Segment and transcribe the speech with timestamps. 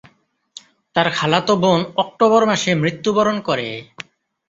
[0.95, 3.67] তার খালাতো বোন অক্টোবর মাসে মৃত্যুবরণ করে।